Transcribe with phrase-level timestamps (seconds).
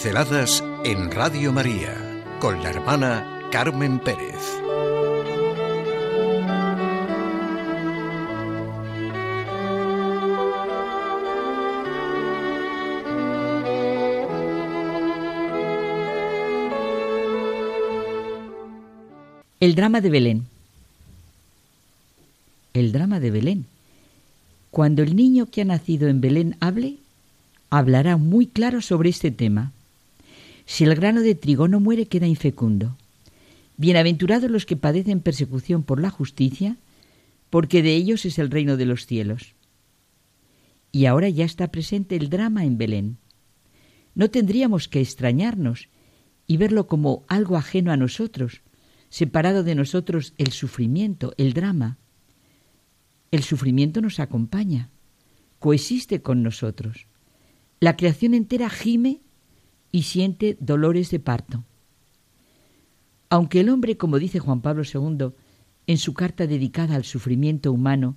[0.00, 1.92] Pinceladas en Radio María
[2.38, 4.36] con la hermana Carmen Pérez.
[19.58, 20.46] El drama de Belén.
[22.72, 23.66] El drama de Belén.
[24.70, 26.98] Cuando el niño que ha nacido en Belén hable,
[27.68, 29.72] hablará muy claro sobre este tema.
[30.70, 32.98] Si el grano de trigo no muere, queda infecundo.
[33.78, 36.76] Bienaventurados los que padecen persecución por la justicia,
[37.48, 39.54] porque de ellos es el reino de los cielos.
[40.92, 43.16] Y ahora ya está presente el drama en Belén.
[44.14, 45.88] No tendríamos que extrañarnos
[46.46, 48.60] y verlo como algo ajeno a nosotros,
[49.08, 51.96] separado de nosotros el sufrimiento, el drama.
[53.30, 54.90] El sufrimiento nos acompaña,
[55.60, 57.06] coexiste con nosotros.
[57.80, 59.22] La creación entera gime
[59.92, 61.64] y siente dolores de parto.
[63.30, 65.30] Aunque el hombre, como dice Juan Pablo II
[65.86, 68.16] en su carta dedicada al sufrimiento humano,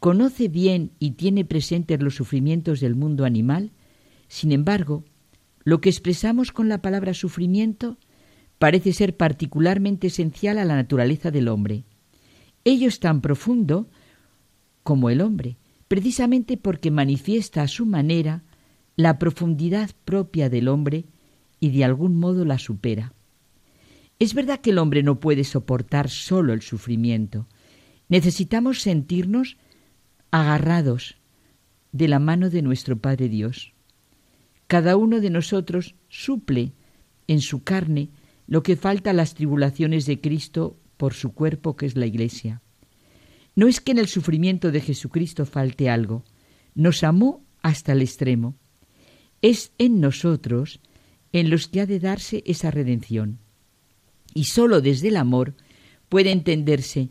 [0.00, 3.70] conoce bien y tiene presentes los sufrimientos del mundo animal,
[4.28, 5.04] sin embargo,
[5.64, 7.96] lo que expresamos con la palabra sufrimiento
[8.58, 11.84] parece ser particularmente esencial a la naturaleza del hombre.
[12.64, 13.88] Ello es tan profundo
[14.82, 15.56] como el hombre,
[15.88, 18.42] precisamente porque manifiesta a su manera
[18.98, 21.04] la profundidad propia del hombre
[21.60, 23.14] y de algún modo la supera.
[24.18, 27.46] Es verdad que el hombre no puede soportar solo el sufrimiento.
[28.08, 29.56] Necesitamos sentirnos
[30.32, 31.16] agarrados
[31.92, 33.72] de la mano de nuestro Padre Dios.
[34.66, 36.72] Cada uno de nosotros suple
[37.28, 38.10] en su carne
[38.48, 42.62] lo que falta a las tribulaciones de Cristo por su cuerpo que es la Iglesia.
[43.54, 46.24] No es que en el sufrimiento de Jesucristo falte algo,
[46.74, 48.56] nos amó hasta el extremo
[49.42, 50.80] es en nosotros
[51.32, 53.38] en los que ha de darse esa redención.
[54.34, 55.54] Y sólo desde el amor
[56.08, 57.10] puede entenderse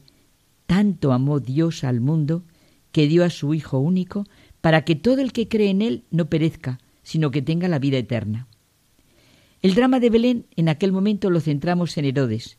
[0.66, 2.44] tanto amó Dios al mundo
[2.92, 4.26] que dio a su Hijo único
[4.62, 7.98] para que todo el que cree en Él no perezca, sino que tenga la vida
[7.98, 8.48] eterna.
[9.62, 12.58] El drama de Belén en aquel momento lo centramos en Herodes.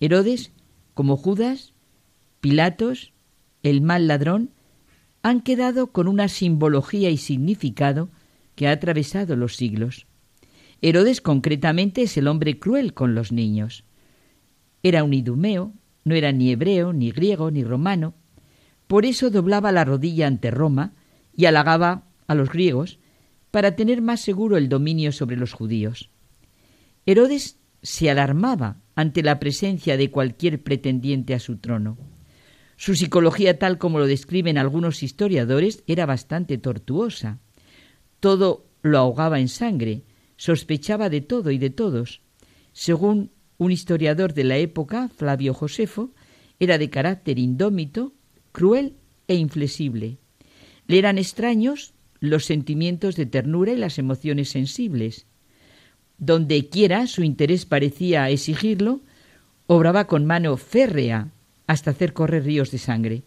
[0.00, 0.50] Herodes,
[0.94, 1.72] como Judas,
[2.40, 3.12] Pilatos,
[3.62, 4.50] el mal ladrón,
[5.22, 8.08] han quedado con una simbología y significado
[8.54, 10.06] que ha atravesado los siglos.
[10.80, 13.84] Herodes concretamente es el hombre cruel con los niños.
[14.82, 15.72] Era un idumeo,
[16.04, 18.14] no era ni hebreo, ni griego, ni romano.
[18.86, 20.94] Por eso doblaba la rodilla ante Roma
[21.36, 22.98] y halagaba a los griegos
[23.50, 26.10] para tener más seguro el dominio sobre los judíos.
[27.06, 31.98] Herodes se alarmaba ante la presencia de cualquier pretendiente a su trono.
[32.76, 37.38] Su psicología, tal como lo describen algunos historiadores, era bastante tortuosa.
[38.22, 40.04] Todo lo ahogaba en sangre,
[40.36, 42.20] sospechaba de todo y de todos.
[42.72, 46.12] Según un historiador de la época, Flavio Josefo,
[46.60, 48.12] era de carácter indómito,
[48.52, 48.94] cruel
[49.26, 50.18] e inflexible.
[50.86, 55.26] Le eran extraños los sentimientos de ternura y las emociones sensibles.
[56.16, 59.00] Donde quiera su interés parecía exigirlo,
[59.66, 61.32] obraba con mano férrea
[61.66, 63.22] hasta hacer correr ríos de sangre.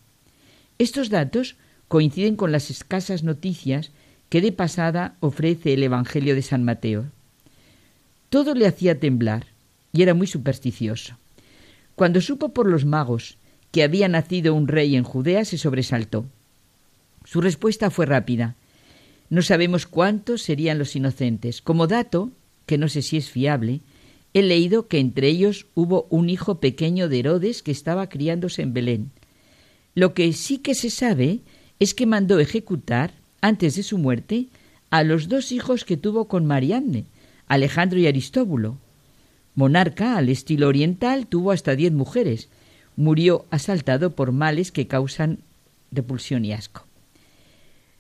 [0.78, 1.58] Estos datos
[1.90, 3.92] coinciden con las escasas noticias
[4.30, 7.06] que de pasada ofrece el Evangelio de San Mateo.
[8.30, 9.48] Todo le hacía temblar
[9.94, 11.18] y era muy supersticioso.
[11.96, 13.38] Cuando supo por los magos
[13.72, 16.26] que había nacido un rey en Judea, se sobresaltó.
[17.24, 18.56] Su respuesta fue rápida.
[19.30, 21.62] No sabemos cuántos serían los inocentes.
[21.62, 22.32] Como dato,
[22.66, 23.82] que no sé si es fiable,
[24.34, 28.74] he leído que entre ellos hubo un hijo pequeño de Herodes que estaba criándose en
[28.74, 29.12] Belén.
[29.94, 31.40] Lo que sí que se sabe
[31.80, 33.14] es que mandó ejecutar
[33.46, 34.48] antes de su muerte,
[34.90, 37.06] a los dos hijos que tuvo con Marianne,
[37.48, 38.80] Alejandro y Aristóbulo.
[39.54, 42.50] Monarca, al estilo oriental, tuvo hasta diez mujeres.
[42.96, 45.38] Murió asaltado por males que causan
[45.92, 46.88] repulsión y asco.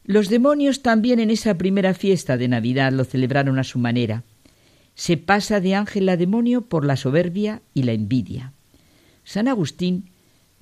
[0.03, 4.23] Los demonios también en esa primera fiesta de Navidad lo celebraron a su manera.
[4.95, 8.51] Se pasa de ángel a demonio por la soberbia y la envidia.
[9.23, 10.05] San Agustín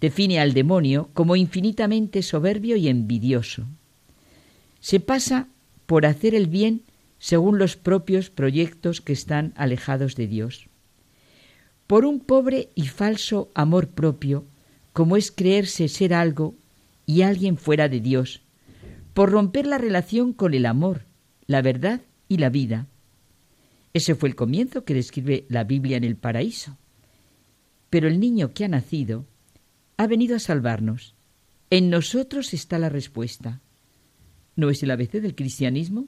[0.02, 3.66] define al demonio como infinitamente soberbio y envidioso,
[4.84, 5.48] se pasa
[5.86, 6.82] por hacer el bien
[7.18, 10.68] según los propios proyectos que están alejados de Dios.
[11.88, 14.44] Por un pobre y falso amor propio,
[14.92, 16.54] como es creerse ser algo
[17.06, 18.42] y alguien fuera de Dios,
[19.14, 21.04] por romper la relación con el amor,
[21.48, 22.88] la verdad y la vida.
[23.94, 26.78] Ese fue el comienzo que describe la Biblia en el paraíso.
[27.90, 29.26] Pero el niño que ha nacido
[29.96, 31.16] ha venido a salvarnos.
[31.70, 33.62] En nosotros está la respuesta.
[34.56, 36.06] ¿No es el ABC del cristianismo?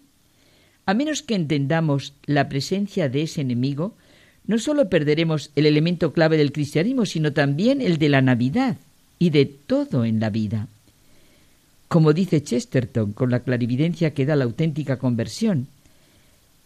[0.86, 3.96] A menos que entendamos la presencia de ese enemigo,
[4.46, 8.78] no solo perderemos el elemento clave del cristianismo, sino también el de la Navidad
[9.18, 10.68] y de todo en la vida.
[11.88, 15.68] Como dice Chesterton con la clarividencia que da la auténtica conversión,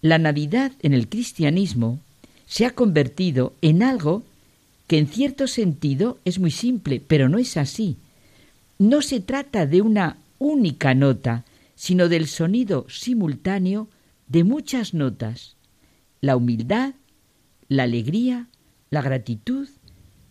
[0.02, 2.00] la Navidad en el cristianismo
[2.46, 4.24] se ha convertido en algo
[4.88, 7.98] que en cierto sentido es muy simple, pero no es así.
[8.80, 11.44] No se trata de una única nota,
[11.80, 13.88] sino del sonido simultáneo
[14.28, 15.56] de muchas notas.
[16.20, 16.94] La humildad,
[17.70, 18.48] la alegría,
[18.90, 19.70] la gratitud,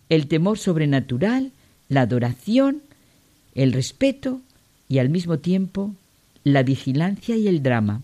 [0.09, 1.51] el temor sobrenatural,
[1.87, 2.83] la adoración,
[3.55, 4.41] el respeto
[4.87, 5.95] y al mismo tiempo
[6.43, 8.03] la vigilancia y el drama.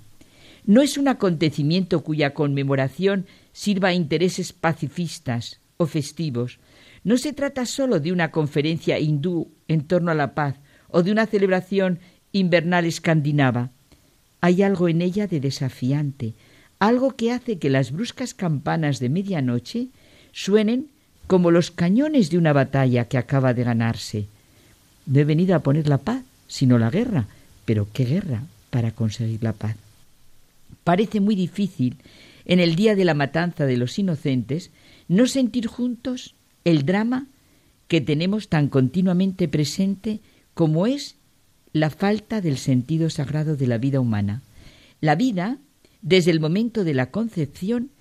[0.65, 6.57] No es un acontecimiento cuya conmemoración sirva a intereses pacifistas o festivos.
[7.03, 10.55] No se trata sólo de una conferencia hindú en torno a la paz
[10.89, 11.99] o de una celebración
[12.35, 13.69] invernal escandinava.
[14.41, 16.33] Hay algo en ella de desafiante,
[16.79, 19.87] algo que hace que las bruscas campanas de medianoche
[20.33, 20.87] suenen
[21.27, 24.27] como los cañones de una batalla que acaba de ganarse.
[25.05, 27.25] No he venido a poner la paz, sino la guerra.
[27.63, 29.77] Pero ¿qué guerra para conseguir la paz?
[30.83, 31.95] Parece muy difícil,
[32.43, 34.71] en el día de la matanza de los inocentes,
[35.07, 36.35] no sentir juntos
[36.65, 37.27] el drama
[37.87, 40.19] que tenemos tan continuamente presente
[40.53, 41.14] como es
[41.75, 44.43] la falta del sentido sagrado de la vida humana.
[45.01, 45.57] La vida,
[46.01, 47.91] desde el momento de la concepción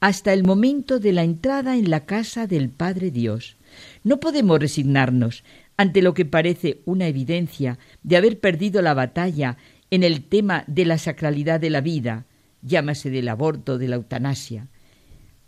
[0.00, 3.56] hasta el momento de la entrada en la casa del Padre Dios.
[4.02, 5.44] No podemos resignarnos
[5.76, 9.58] ante lo que parece una evidencia de haber perdido la batalla
[9.92, 12.26] en el tema de la sacralidad de la vida,
[12.62, 14.66] llámase del aborto, de la eutanasia.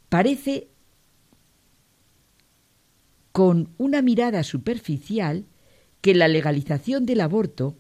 [0.09, 0.69] Parece
[3.33, 5.47] con una mirada superficial
[6.03, 7.75] que la legalización del aborto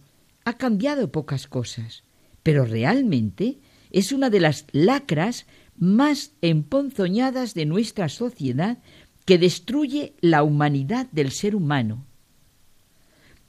[0.45, 2.05] ha cambiado pocas cosas,
[2.43, 3.59] pero realmente
[3.91, 5.45] es una de las lacras
[5.77, 8.79] más emponzoñadas de nuestra sociedad
[9.25, 12.05] que destruye la humanidad del ser humano.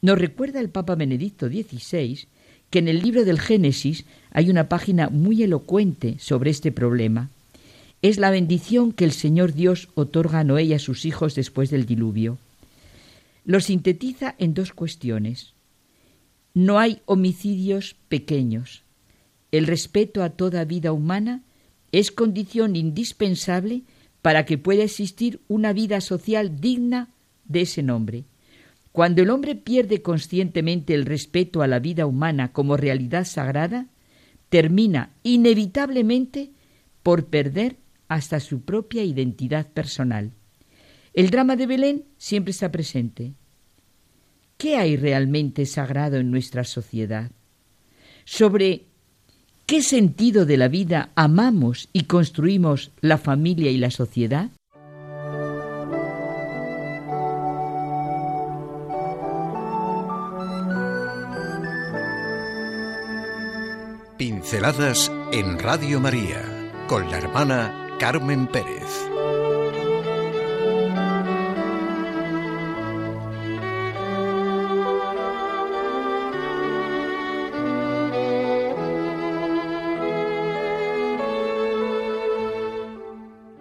[0.02, 2.28] Nos recuerda el Papa Benedicto XVI
[2.70, 7.30] que en el libro del Génesis hay una página muy elocuente sobre este problema.
[8.02, 11.70] Es la bendición que el Señor Dios otorga a Noé y a sus hijos después
[11.70, 12.38] del diluvio.
[13.46, 15.54] Lo sintetiza en dos cuestiones.
[16.54, 18.84] No hay homicidios pequeños.
[19.52, 21.44] El respeto a toda vida humana
[21.92, 23.84] es condición indispensable
[24.22, 27.10] para que pueda existir una vida social digna
[27.46, 28.24] de ese nombre.
[28.92, 33.88] Cuando el hombre pierde conscientemente el respeto a la vida humana como realidad sagrada,
[34.50, 36.52] termina inevitablemente
[37.02, 40.32] por perder hasta su propia identidad personal.
[41.14, 43.34] El drama de Belén siempre está presente.
[44.58, 47.30] ¿Qué hay realmente sagrado en nuestra sociedad?
[48.26, 48.86] Sobre
[49.68, 54.50] qué sentido de la vida amamos y construimos la familia y la sociedad?
[64.18, 69.10] Pinceladas en Radio María con la hermana Carmen Pérez.